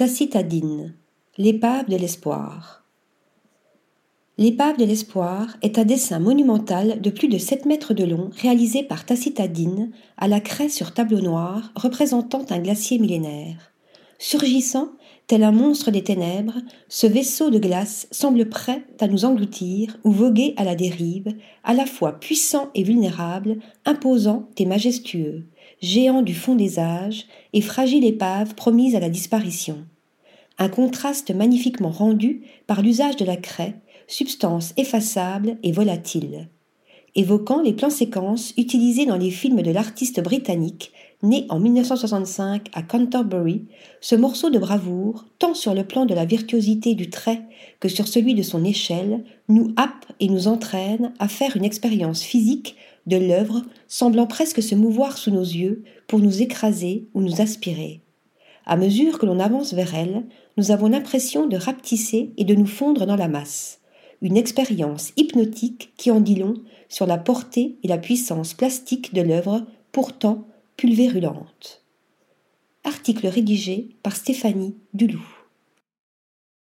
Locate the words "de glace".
17.48-18.06